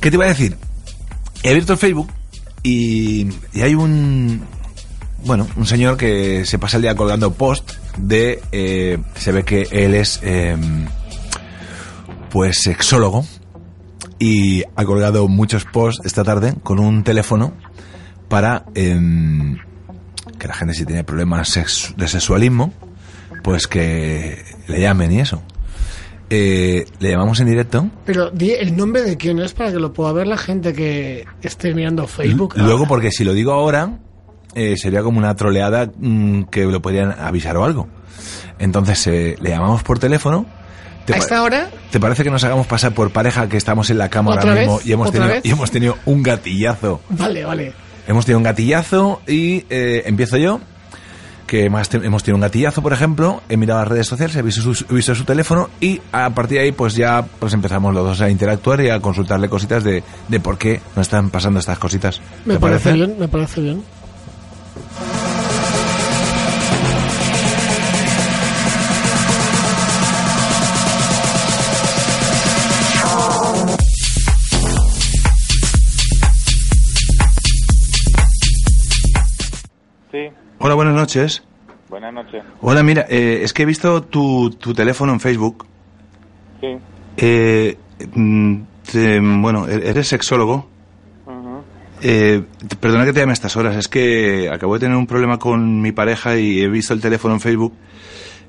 ¿Qué 0.00 0.10
te 0.10 0.16
iba 0.16 0.24
a 0.24 0.28
decir? 0.28 0.56
He 1.42 1.50
abierto 1.50 1.74
el 1.74 1.78
Facebook 1.78 2.10
y, 2.62 3.28
hay 3.54 3.74
un, 3.74 4.42
bueno, 5.24 5.46
un 5.56 5.66
señor 5.66 5.96
que 5.96 6.44
se 6.46 6.58
pasa 6.58 6.76
el 6.76 6.82
día 6.82 6.94
colgando 6.94 7.32
post 7.32 7.72
de, 7.98 8.42
eh, 8.52 8.98
se 9.14 9.32
ve 9.32 9.44
que 9.44 9.68
él 9.70 9.94
es, 9.94 10.20
eh, 10.22 10.56
pues, 12.30 12.62
sexólogo 12.62 13.26
y 14.18 14.62
ha 14.76 14.84
colgado 14.84 15.28
muchos 15.28 15.64
posts 15.64 16.04
esta 16.06 16.24
tarde 16.24 16.54
con 16.62 16.78
un 16.78 17.04
teléfono 17.04 17.52
para 18.28 18.64
em, 18.74 19.58
que 20.38 20.48
la 20.48 20.54
gente 20.54 20.74
si 20.74 20.86
tiene 20.86 21.04
problemas 21.04 21.58
de 21.96 22.08
sexualismo, 22.08 22.72
pues 23.42 23.66
que 23.66 24.44
le 24.66 24.80
llamen 24.80 25.12
y 25.12 25.20
eso. 25.20 25.42
Eh, 26.30 26.86
le 27.00 27.10
llamamos 27.10 27.40
en 27.40 27.46
directo. 27.48 27.88
Pero 28.04 28.30
di 28.30 28.52
el 28.52 28.76
nombre 28.76 29.02
de 29.02 29.16
quién 29.16 29.40
es 29.40 29.52
para 29.52 29.72
que 29.72 29.78
lo 29.80 29.92
pueda 29.92 30.12
ver 30.12 30.28
la 30.28 30.38
gente 30.38 30.72
que 30.72 31.24
esté 31.42 31.74
mirando 31.74 32.06
Facebook. 32.06 32.54
Luego, 32.56 32.72
ahora. 32.78 32.88
porque 32.88 33.10
si 33.10 33.24
lo 33.24 33.32
digo 33.34 33.52
ahora, 33.52 33.98
eh, 34.54 34.76
sería 34.76 35.02
como 35.02 35.18
una 35.18 35.34
troleada 35.34 35.90
mm, 35.98 36.44
que 36.44 36.64
lo 36.66 36.80
podrían 36.80 37.12
avisar 37.18 37.56
o 37.56 37.64
algo. 37.64 37.88
Entonces, 38.60 39.04
eh, 39.08 39.36
le 39.40 39.50
llamamos 39.50 39.82
por 39.82 39.98
teléfono. 39.98 40.46
¿Te 41.06 41.14
¿A 41.14 41.16
esta 41.16 41.42
hora? 41.42 41.68
¿Te 41.90 41.98
parece 41.98 42.22
que 42.22 42.30
nos 42.30 42.44
hagamos 42.44 42.66
pasar 42.68 42.92
por 42.92 43.10
pareja 43.10 43.48
que 43.48 43.56
estamos 43.56 43.90
en 43.90 43.98
la 43.98 44.08
cama 44.10 44.32
¿Otra 44.32 44.42
ahora 44.42 44.54
vez? 44.54 44.68
mismo 44.68 44.80
y 44.84 44.92
hemos, 44.92 45.08
¿Otra 45.08 45.20
tenido, 45.22 45.34
vez? 45.34 45.46
y 45.46 45.50
hemos 45.50 45.70
tenido 45.70 45.96
un 46.04 46.22
gatillazo? 46.22 47.00
Vale, 47.08 47.44
vale. 47.44 47.72
Hemos 48.06 48.24
tenido 48.26 48.38
un 48.38 48.44
gatillazo 48.44 49.20
y 49.26 49.64
eh, 49.70 50.02
empiezo 50.06 50.36
yo, 50.36 50.60
que 51.50 51.68
más 51.68 51.92
hemos 51.94 52.22
tenido 52.22 52.36
un 52.36 52.42
gatillazo, 52.42 52.80
por 52.80 52.92
ejemplo, 52.92 53.42
he 53.48 53.56
mirado 53.56 53.80
las 53.80 53.88
redes 53.88 54.06
sociales, 54.06 54.36
he 54.36 54.42
visto 54.42 54.62
su, 54.62 54.84
he 54.88 54.94
visto 54.94 55.16
su 55.16 55.24
teléfono 55.24 55.68
y 55.80 56.00
a 56.12 56.30
partir 56.30 56.58
de 56.58 56.64
ahí 56.66 56.70
pues 56.70 56.94
ya 56.94 57.24
pues 57.40 57.52
empezamos 57.54 57.92
los 57.92 58.04
dos 58.04 58.20
a 58.20 58.30
interactuar 58.30 58.80
y 58.82 58.88
a 58.88 59.00
consultarle 59.00 59.48
cositas 59.48 59.82
de, 59.82 60.04
de 60.28 60.38
por 60.38 60.58
qué 60.58 60.80
nos 60.94 61.08
están 61.08 61.28
pasando 61.30 61.58
estas 61.58 61.76
cositas. 61.80 62.20
Me 62.44 62.54
¿Te 62.54 62.60
parece 62.60 62.92
bien, 62.92 63.16
me 63.18 63.26
parece 63.26 63.62
bien. 63.62 63.82
Hola, 80.62 80.74
buenas 80.74 80.94
noches. 80.94 81.42
buenas 81.88 82.12
noches. 82.12 82.42
Hola, 82.60 82.82
mira, 82.82 83.06
eh, 83.08 83.40
es 83.42 83.52
que 83.52 83.62
he 83.62 83.66
visto 83.66 84.02
tu, 84.02 84.50
tu 84.50 84.74
teléfono 84.74 85.12
en 85.12 85.20
Facebook. 85.20 85.66
Sí. 86.60 86.76
Eh, 87.16 87.76
mm, 88.14 88.56
te- 88.92 89.20
bueno, 89.20 89.66
e- 89.66 89.88
eres 89.88 90.08
sexólogo. 90.08 90.68
Eh, 92.02 92.42
perdona 92.80 93.04
que 93.04 93.12
te 93.12 93.20
llame 93.20 93.32
a 93.32 93.34
estas 93.34 93.56
horas, 93.58 93.76
es 93.76 93.86
que 93.88 94.48
acabo 94.50 94.72
de 94.74 94.80
tener 94.80 94.96
un 94.96 95.06
problema 95.06 95.38
con 95.38 95.82
mi 95.82 95.92
pareja 95.92 96.36
y 96.38 96.60
he 96.62 96.68
visto 96.68 96.94
el 96.94 97.00
teléfono 97.02 97.34
en 97.34 97.40
Facebook 97.40 97.74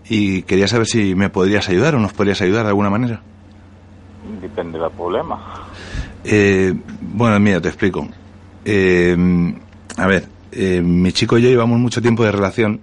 y 0.07 0.43
quería 0.43 0.69
saber 0.69 0.87
si 0.87 1.15
me 1.15 1.29
podrías 1.29 1.67
ayudar 1.67 1.95
o 1.95 1.99
nos 1.99 2.13
podrías 2.13 2.41
ayudar 2.41 2.63
de 2.63 2.69
alguna 2.69 2.89
manera. 2.89 3.21
Depende 4.41 4.79
del 4.79 4.91
problema. 4.91 5.65
Eh, 6.23 6.73
bueno, 7.01 7.39
mira, 7.41 7.59
te 7.59 7.67
explico. 7.67 8.07
Eh, 8.63 9.17
a 9.97 10.07
ver, 10.07 10.27
eh, 10.51 10.81
mi 10.81 11.11
chico 11.11 11.37
y 11.37 11.41
yo 11.43 11.49
llevamos 11.49 11.79
mucho 11.79 12.01
tiempo 12.01 12.23
de 12.23 12.31
relación 12.31 12.79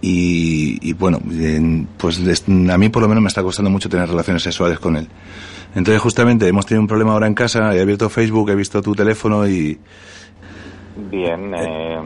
y, 0.00 0.78
y 0.88 0.92
bueno, 0.92 1.20
en- 1.30 1.88
pues 1.98 2.20
a 2.20 2.78
mí 2.78 2.88
por 2.88 3.02
lo 3.02 3.08
menos 3.08 3.22
me 3.22 3.28
está 3.28 3.42
costando 3.42 3.70
mucho 3.70 3.88
tener 3.88 4.08
relaciones 4.08 4.42
sexuales 4.42 4.78
con 4.78 4.96
él. 4.96 5.08
Entonces 5.74 6.00
justamente 6.00 6.48
hemos 6.48 6.66
tenido 6.66 6.80
un 6.82 6.88
problema 6.88 7.12
ahora 7.12 7.26
en 7.26 7.34
casa, 7.34 7.74
he 7.74 7.80
abierto 7.80 8.08
Facebook, 8.08 8.50
he 8.50 8.54
visto 8.54 8.80
tu 8.82 8.94
teléfono 8.94 9.46
y 9.46 9.78
Bien, 11.10 11.54
eh, 11.54 11.98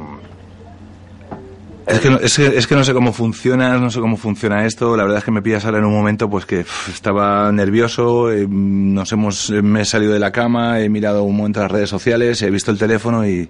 es 1.86 1.98
que, 2.00 2.10
no, 2.10 2.18
es, 2.18 2.36
que, 2.36 2.46
es 2.46 2.66
que 2.66 2.74
no 2.74 2.84
sé 2.84 2.92
cómo 2.92 3.12
funciona, 3.12 3.76
no 3.78 3.90
sé 3.90 4.00
cómo 4.00 4.16
funciona 4.16 4.66
esto. 4.66 4.96
La 4.96 5.02
verdad 5.04 5.18
es 5.18 5.24
que 5.24 5.30
me 5.30 5.42
pillas 5.42 5.64
ahora 5.64 5.78
en 5.78 5.84
un 5.84 5.92
momento 5.92 6.28
pues 6.30 6.44
que 6.46 6.64
estaba 6.88 7.50
nervioso, 7.52 8.30
eh, 8.30 8.46
nos 8.48 9.10
hemos, 9.12 9.50
me 9.50 9.80
he 9.80 9.84
salido 9.84 10.12
de 10.12 10.18
la 10.20 10.30
cama, 10.30 10.80
he 10.80 10.88
mirado 10.88 11.22
un 11.24 11.36
momento 11.36 11.60
las 11.60 11.70
redes 11.70 11.88
sociales, 11.90 12.40
he 12.42 12.50
visto 12.50 12.70
el 12.70 12.78
teléfono 12.78 13.26
y, 13.26 13.48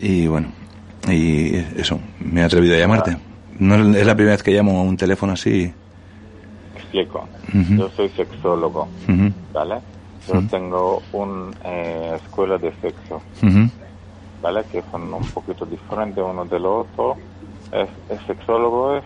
y 0.00 0.26
bueno, 0.26 0.48
y 1.08 1.56
eso, 1.76 2.00
me 2.20 2.40
he 2.40 2.44
atrevido 2.44 2.74
a 2.74 2.78
llamarte. 2.78 3.16
No 3.58 3.74
es 3.96 4.06
la 4.06 4.14
primera 4.14 4.34
vez 4.34 4.42
que 4.42 4.52
llamo 4.52 4.78
a 4.78 4.82
un 4.82 4.96
teléfono 4.96 5.32
así. 5.32 5.72
explico. 6.74 7.26
Yo 7.52 7.88
soy 7.90 8.08
sexólogo, 8.10 8.88
¿vale? 9.52 9.76
Yo 10.28 10.42
tengo 10.48 11.02
una 11.12 12.16
escuela 12.16 12.58
de 12.58 12.72
sexo, 12.80 13.22
¿vale? 14.42 14.64
Que 14.70 14.82
son 14.90 15.12
un 15.14 15.26
poquito 15.28 15.64
diferentes 15.64 16.22
uno 16.22 16.44
del 16.44 16.66
otro. 16.66 17.16
Es, 17.72 17.88
el 18.10 18.26
sexólogo 18.26 18.96
es 18.96 19.04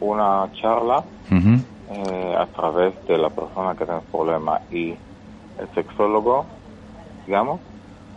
una 0.00 0.50
charla 0.60 1.04
eh, 1.30 2.34
a 2.38 2.46
través 2.46 2.94
de 3.06 3.18
la 3.18 3.30
persona 3.30 3.72
que 3.74 3.84
tiene 3.84 4.00
el 4.00 4.06
problema 4.06 4.60
y 4.70 4.90
el 5.58 5.68
sexólogo, 5.74 6.46
digamos, 7.26 7.60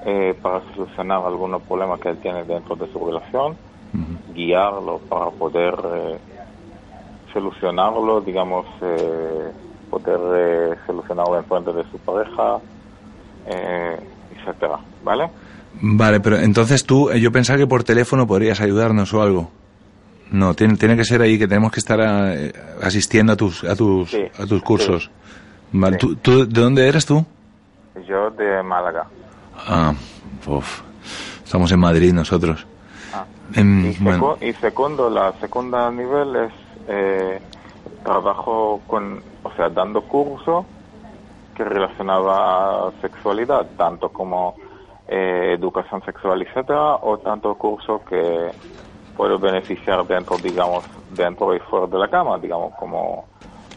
eh, 0.06 0.38
para 0.42 0.62
solucionar 0.74 1.26
algunos 1.26 1.64
problemas 1.64 2.00
que 2.00 2.10
él 2.10 2.18
tiene 2.20 2.44
dentro 2.46 2.76
de 2.76 2.88
su 2.92 3.04
relación, 3.06 3.58
guiarlo 4.34 5.00
para 5.10 5.32
poder 5.32 5.74
eh, 5.96 6.20
solucionarlo, 7.34 8.22
digamos, 8.22 8.66
eh, 8.82 9.52
poder 9.90 10.20
eh, 10.74 10.76
solucionarlo 10.86 11.38
en 11.38 11.46
frente 11.46 11.74
de 11.74 11.84
su 11.92 11.98
pareja, 12.00 12.60
eh, 13.48 14.00
etcétera, 14.32 14.80
¿vale? 15.04 15.30
Vale, 15.82 16.20
pero 16.22 16.38
entonces 16.38 16.86
tú, 16.86 17.10
eh, 17.10 17.20
yo 17.20 17.32
pensaba 17.32 17.58
que 17.60 17.68
por 17.68 17.84
teléfono 17.84 18.26
podrías 18.28 18.62
ayudarnos 18.62 19.14
o 19.14 19.22
algo. 19.22 19.50
No, 20.32 20.54
tiene, 20.54 20.76
tiene 20.78 20.96
que 20.98 21.04
ser 21.04 21.22
ahí 21.22 21.38
que 21.38 21.48
tenemos 21.48 21.72
que 21.72 21.80
estar 21.80 22.00
asistiendo 22.82 23.34
a 23.34 23.36
tus, 23.36 23.64
a 23.64 23.76
tus, 23.76 24.10
Sí, 24.12 24.24
a 24.40 24.46
tus 24.48 24.62
cursos. 24.64 25.04
sí. 25.06 25.12
Vale, 25.74 25.98
Sí. 26.00 26.08
¿tú, 26.08 26.16
tú- 26.16 26.48
¿de 26.48 26.62
dónde 26.62 26.88
eres 26.88 27.06
tú? 27.06 27.24
Yo 28.08 28.30
de 28.32 28.64
Málaga. 28.64 29.08
Ah, 29.58 29.94
uf, 30.48 30.82
estamos 31.44 31.72
en 31.72 31.80
Madrid 31.80 32.14
nosotros. 32.14 32.66
Ah. 33.14 33.26
Em, 33.56 33.86
Y, 33.86 33.94
secu- 33.94 34.04
bueno, 34.04 34.38
y 34.42 34.54
segundo, 34.54 35.10
la 35.10 35.34
segunda 35.40 35.90
nivel 35.92 36.36
es 36.36 36.54
eh, 36.88 37.42
trabajo 38.04 38.82
con, 38.88 39.22
o 39.44 39.52
sea, 39.54 39.70
dando 39.70 40.02
curso 40.02 40.66
que 41.56 41.64
relacionaba 41.64 42.88
a 42.90 42.92
sexualidad, 43.02 43.66
tanto 43.78 44.10
como 44.10 44.56
eh, 45.08 45.56
educación 45.58 46.04
sexual, 46.04 46.42
etcétera, 46.42 46.96
o 46.96 47.18
tanto 47.20 47.56
curso 47.56 48.02
que 48.08 48.52
puedo 49.16 49.40
beneficiar 49.40 50.06
dentro, 50.06 50.38
digamos, 50.38 50.84
dentro 51.12 51.56
y 51.56 51.60
fuera 51.60 51.88
de 51.88 51.98
la 51.98 52.10
cama, 52.10 52.38
digamos, 52.38 52.74
como 52.76 53.26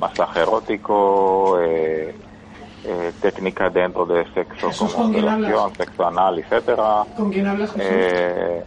masaje 0.01 0.41
erótico, 0.41 1.59
eh, 1.61 2.15
eh, 2.89 3.13
técnica 3.21 3.69
dentro 3.71 4.07
de 4.07 4.25
sexo, 4.35 4.69
Jesús, 4.71 4.93
como 4.93 5.05
¿con 5.05 5.13
quién 5.13 5.25
relación, 5.27 5.77
sexo 5.77 6.07
anal, 6.07 6.39
etcétera, 6.39 7.05
¿Con 7.17 7.31
quién 7.31 7.47
hablas, 7.47 7.73
Jesús? 7.73 7.87
eh, 7.91 8.65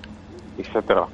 etcétera. 0.57 1.07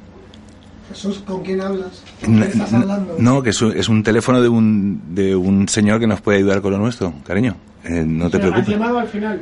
Jesús, 0.90 1.20
¿con 1.20 1.44
quién 1.44 1.62
hablas? 1.62 2.04
n- 2.22 2.46
n- 2.46 2.86
no, 3.20 3.42
que 3.44 3.50
es 3.52 3.62
un, 3.62 3.72
es 3.78 3.90
un 3.90 4.04
teléfono 4.04 4.42
de 4.42 4.50
un, 4.50 5.14
de 5.16 5.36
un 5.36 5.68
señor 5.68 6.00
que 6.00 6.08
nos 6.08 6.22
puede 6.22 6.38
ayudar 6.40 6.62
con 6.62 6.72
lo 6.72 6.78
nuestro, 6.78 7.14
cariño. 7.26 7.56
Eh, 7.84 8.04
no 8.06 8.30
te 8.30 8.38
Pero 8.40 8.50
¿Has 8.50 8.52
preocupes. 8.54 8.70
llamado 8.80 9.00
al 9.00 9.08
final? 9.08 9.42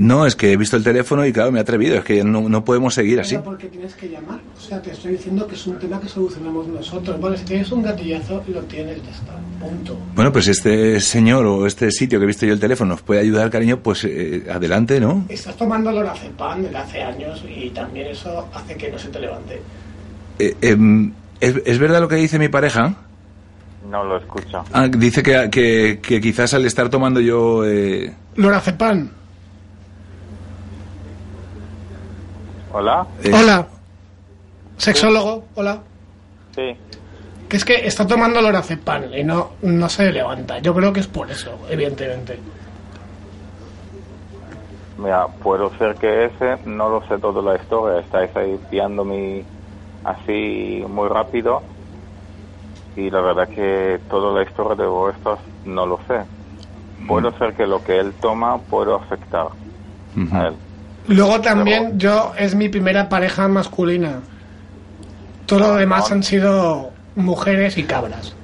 No, 0.00 0.24
es 0.24 0.34
que 0.34 0.50
he 0.52 0.56
visto 0.56 0.78
el 0.78 0.82
teléfono 0.82 1.26
y 1.26 1.32
claro, 1.32 1.52
me 1.52 1.58
he 1.58 1.62
atrevido. 1.62 1.96
Es 1.96 2.04
que 2.04 2.24
no, 2.24 2.48
no 2.48 2.64
podemos 2.64 2.94
seguir 2.94 3.20
así. 3.20 3.36
Porque 3.36 3.66
tienes 3.66 3.94
que 3.94 4.08
llamar. 4.08 4.40
O 4.56 4.60
sea, 4.60 4.80
te 4.80 4.92
estoy 4.92 5.12
diciendo 5.12 5.46
que 5.46 5.54
es 5.56 5.66
un 5.66 5.78
tema 5.78 6.00
que 6.00 6.08
solucionamos 6.08 6.66
nosotros. 6.68 7.20
Vale, 7.20 7.36
si 7.36 7.44
tienes 7.44 7.70
un 7.70 7.82
gatillazo, 7.82 8.42
lo 8.48 8.60
tienes, 8.62 8.96
ya 9.04 9.10
está. 9.10 9.38
Punto. 9.60 9.98
Bueno, 10.14 10.32
pues 10.32 10.48
este 10.48 10.98
señor 11.00 11.44
o 11.44 11.66
este 11.66 11.90
sitio 11.90 12.18
que 12.18 12.24
he 12.24 12.26
visto 12.26 12.46
yo 12.46 12.54
el 12.54 12.60
teléfono 12.60 12.92
nos 12.94 13.02
puede 13.02 13.20
ayudar, 13.20 13.50
cariño, 13.50 13.80
pues 13.80 14.02
eh, 14.04 14.46
adelante, 14.50 15.00
¿no? 15.00 15.26
Estás 15.28 15.54
tomando 15.58 15.92
lorazepam 15.92 16.62
desde 16.62 16.78
hace 16.78 17.02
años 17.02 17.44
y 17.46 17.68
también 17.68 18.06
eso 18.06 18.48
hace 18.54 18.76
que 18.76 18.90
no 18.90 18.98
se 18.98 19.08
te 19.08 19.20
levante. 19.20 19.60
Eh, 20.38 20.56
em, 20.62 21.12
¿es, 21.40 21.56
es 21.66 21.78
verdad 21.78 22.00
lo 22.00 22.08
que 22.08 22.16
dice 22.16 22.38
mi 22.38 22.48
pareja? 22.48 22.94
No 23.90 24.02
lo 24.04 24.16
escucho. 24.16 24.64
Ah, 24.72 24.88
dice 24.88 25.22
que, 25.22 25.48
que, 25.50 25.98
que 26.00 26.20
quizás 26.22 26.54
al 26.54 26.64
estar 26.64 26.88
tomando 26.88 27.20
yo... 27.20 27.66
eh, 27.66 28.14
Lorazepam. 28.36 29.10
Hola. 32.72 33.06
eh, 33.24 33.30
Hola. 33.34 33.66
Sexólogo, 34.76 35.44
hola. 35.56 35.78
Sí. 36.54 36.76
Que 37.48 37.56
es 37.56 37.64
que 37.64 37.86
está 37.86 38.06
tomando 38.06 38.40
lorazepam 38.40 39.12
y 39.12 39.24
no, 39.24 39.50
no 39.62 39.88
se 39.88 40.10
levanta. 40.12 40.58
Yo 40.60 40.72
creo 40.74 40.92
que 40.92 41.00
es 41.00 41.06
por 41.08 41.30
eso, 41.30 41.58
evidentemente. 41.68 42.38
Mira, 44.98 45.26
puedo 45.26 45.70
ser 45.78 45.96
que 45.96 46.26
ese, 46.26 46.58
no 46.66 46.88
lo 46.88 47.02
sé 47.08 47.18
toda 47.18 47.42
la 47.42 47.60
historia, 47.60 48.00
estáis 48.00 48.34
ahí 48.36 48.58
piándome 48.70 49.44
así 50.04 50.84
muy 50.88 51.08
rápido 51.08 51.62
y 52.96 53.10
la 53.10 53.20
verdad 53.20 53.48
que 53.48 53.98
toda 54.10 54.32
la 54.38 54.42
historia 54.48 54.74
de 54.74 54.86
vuestros 54.86 55.38
no 55.64 55.86
lo 55.86 55.98
sé. 56.06 56.20
Puede 57.08 57.32
ser 57.38 57.54
que 57.54 57.66
lo 57.66 57.82
que 57.82 57.98
él 57.98 58.12
toma 58.20 58.58
puede 58.58 58.94
afectar, 58.94 59.48
a 60.32 60.46
él. 60.48 60.54
Luego 61.10 61.40
también 61.40 61.98
yo 61.98 62.32
es 62.38 62.54
mi 62.54 62.68
primera 62.68 63.08
pareja 63.08 63.48
masculina. 63.48 64.20
Todo 65.46 65.58
lo 65.60 65.74
demás 65.76 66.10
han 66.12 66.22
sido 66.22 66.92
mujeres 67.16 67.76
y 67.78 67.82
cabras. 67.84 68.34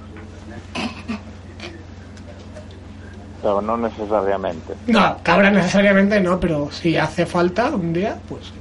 Pero 3.42 3.60
no 3.62 3.76
necesariamente. 3.76 4.74
No, 4.88 5.18
cabras 5.22 5.52
necesariamente 5.52 6.20
no, 6.20 6.40
pero 6.40 6.70
si 6.72 6.96
hace 6.96 7.26
falta 7.26 7.70
un 7.70 7.92
día, 7.92 8.16
pues 8.28 8.52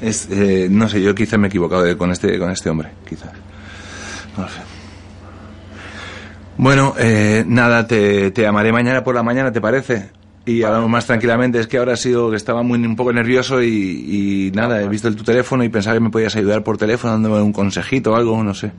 Es, 0.00 0.28
eh, 0.30 0.68
no 0.70 0.88
sé, 0.88 1.00
yo 1.02 1.14
quizá 1.14 1.36
me 1.38 1.46
he 1.46 1.48
equivocado 1.48 1.82
de- 1.82 1.96
con 1.96 2.10
este 2.10 2.38
con 2.38 2.50
este 2.50 2.70
hombre, 2.70 2.90
quizás. 3.08 3.32
No 4.36 4.44
lo 4.44 4.48
sé. 4.48 4.60
Bueno, 6.56 6.94
eh, 6.98 7.42
nada, 7.46 7.86
te, 7.86 8.30
te 8.30 8.42
llamaré 8.42 8.70
mañana 8.72 9.02
por 9.02 9.14
la 9.14 9.22
mañana, 9.24 9.50
¿te 9.50 9.60
parece? 9.60 10.10
Y 10.46 10.62
hablamos 10.62 10.90
más 10.90 11.06
tranquilamente. 11.06 11.58
Es 11.58 11.66
que 11.66 11.78
ahora 11.78 11.94
ha 11.94 11.96
sido 11.96 12.30
que 12.30 12.36
estaba 12.36 12.62
muy 12.62 12.78
un 12.78 12.96
poco 12.96 13.12
nervioso 13.12 13.62
y, 13.62 13.68
y 13.68 14.50
nada, 14.54 14.82
he 14.82 14.88
visto 14.88 15.08
el, 15.08 15.16
tu 15.16 15.24
teléfono 15.24 15.64
y 15.64 15.68
pensaba 15.70 15.94
que 15.94 16.00
me 16.00 16.10
podías 16.10 16.36
ayudar 16.36 16.62
por 16.62 16.76
teléfono 16.76 17.14
dándome 17.14 17.40
un 17.40 17.52
consejito 17.52 18.12
o 18.12 18.16
algo, 18.16 18.42
no 18.42 18.52
sé. 18.54 18.70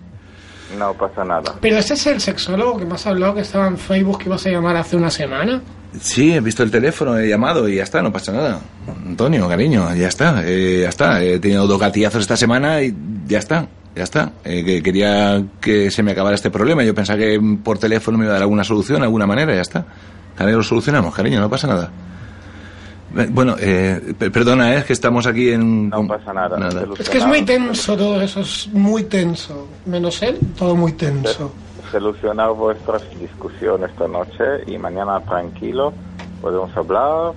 No 0.78 0.94
pasa 0.94 1.24
nada. 1.24 1.56
Pero 1.62 1.78
ese 1.78 1.94
es 1.94 2.06
el 2.08 2.20
sexólogo 2.20 2.78
que 2.78 2.86
me 2.86 2.96
has 2.96 3.08
hablado 3.08 3.36
que 3.36 3.42
estaba 3.42 3.68
en 3.68 3.78
Facebook 3.78 4.20
que 4.20 4.26
ibas 4.26 4.46
a 4.46 4.50
llamar 4.50 4.76
hace 4.76 4.96
una 4.96 5.10
semana. 5.10 5.62
Sí, 6.00 6.34
he 6.34 6.42
visto 6.42 6.64
el 6.64 6.72
teléfono, 6.72 7.18
he 7.18 7.30
llamado 7.30 7.70
y 7.70 7.76
ya 7.76 7.84
está, 7.84 8.02
no 8.02 8.12
pasa 8.12 8.32
nada. 8.34 8.60
Antonio, 9.06 9.48
cariño, 9.48 9.96
ya 9.96 10.08
está, 10.08 10.42
eh, 10.46 10.82
ya 10.82 10.90
está. 10.90 11.24
He 11.24 11.40
tenido 11.40 11.66
dos 11.68 11.80
gatillazos 11.80 12.22
esta 12.22 12.36
semana 12.36 12.82
y 12.82 12.94
ya 13.26 13.40
está, 13.40 13.68
ya 13.96 14.04
está. 14.04 14.34
Eh, 14.44 14.64
que 14.66 14.84
quería 14.84 15.42
que 15.62 15.90
se 15.92 16.04
me 16.04 16.12
acabara 16.12 16.36
este 16.36 16.50
problema. 16.52 16.84
Yo 16.84 16.94
pensaba 16.94 17.20
que 17.20 17.40
por 17.64 17.78
teléfono 17.78 18.18
me 18.18 18.26
iba 18.26 18.34
a 18.34 18.36
dar 18.36 18.42
alguna 18.44 18.64
solución, 18.64 19.04
alguna 19.04 19.26
manera, 19.26 19.56
ya 19.56 19.62
está. 19.62 19.86
Cariño, 20.36 20.58
lo 20.58 20.64
solucionamos, 20.64 21.14
cariño, 21.16 21.40
no 21.40 21.50
pasa 21.50 21.68
nada. 21.68 21.90
Eh, 23.18 23.28
Bueno, 23.32 23.56
eh, 23.60 24.14
per- 24.18 24.32
perdona, 24.32 24.74
eh, 24.74 24.78
es 24.80 24.84
que 24.86 24.94
estamos 24.94 25.26
aquí 25.28 25.50
en... 25.52 25.90
No 25.90 26.06
pasa 26.08 26.34
nada. 26.34 26.58
Es 27.00 27.10
que 27.10 27.20
es 27.20 27.26
muy 27.26 27.44
tenso 27.44 27.96
todo 27.96 28.22
eso, 28.22 28.42
es 28.42 28.68
muy 28.74 29.04
tenso. 29.04 29.68
Menos 29.86 30.22
él, 30.22 30.38
todo 30.58 30.76
muy 30.76 30.92
tenso. 30.94 31.54
Solucionar 31.92 32.52
vuestras 32.52 33.04
discusiones 33.20 33.90
esta 33.92 34.08
noche 34.08 34.44
y 34.68 34.78
mañana 34.78 35.22
tranquilo 35.22 35.94
podemos 36.42 36.76
hablar. 36.76 37.34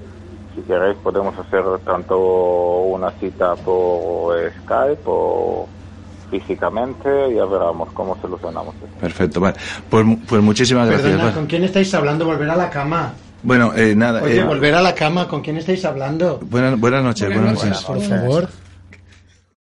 Si 0.56 0.62
queréis 0.62 0.96
podemos 0.96 1.38
hacer 1.38 1.62
tanto 1.84 2.18
una 2.18 3.12
cita 3.12 3.54
por 3.54 4.34
Skype 4.64 5.02
o 5.06 5.68
físicamente. 6.30 7.08
Ya 7.34 7.44
veremos 7.44 7.88
cómo 7.92 8.16
solucionamos 8.20 8.74
esto. 8.76 8.98
Perfecto, 9.00 9.40
vale. 9.40 9.56
Pues, 9.88 10.04
mu- 10.04 10.18
pues 10.20 10.42
muchísimas 10.42 10.88
gracias. 10.88 11.10
Perdona, 11.12 11.34
¿con 11.34 11.46
quién 11.46 11.64
estáis 11.64 11.92
hablando? 11.94 12.24
Volver 12.24 12.50
a 12.50 12.56
la 12.56 12.70
cama. 12.70 13.12
Bueno, 13.42 13.72
eh, 13.76 13.94
nada. 13.94 14.22
Oye, 14.22 14.40
eh, 14.40 14.44
volver 14.44 14.74
a 14.74 14.82
la 14.82 14.94
cama, 14.94 15.28
¿con 15.28 15.42
quién 15.42 15.56
estáis 15.56 15.84
hablando? 15.84 16.40
buenas, 16.42 16.78
buenas 16.78 17.04
noches, 17.04 17.32
buenas 17.32 17.54
noches. 17.64 17.82
Por 17.84 18.00
favor. 18.00 18.48